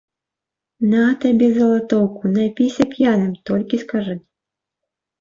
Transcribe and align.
На 0.93 1.03
табе 1.25 1.49
яшчэ 1.51 1.59
залатоўку, 1.59 2.23
напіся 2.41 2.83
п'яным, 2.97 3.33
толькі 3.51 3.75
скажы. 3.87 4.21